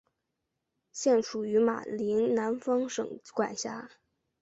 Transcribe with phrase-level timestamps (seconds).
[0.91, 3.87] 现属于巴林南方省管辖。